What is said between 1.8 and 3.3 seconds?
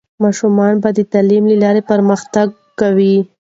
پرمختګ کوي.